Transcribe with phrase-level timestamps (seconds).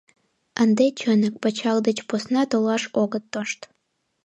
[0.63, 3.59] Ынде чынак пычал деч посна толаш огыт тошт...